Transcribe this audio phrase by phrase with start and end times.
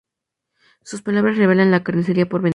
[0.83, 2.49] Sus palabras revelan la "carnicería" por venir.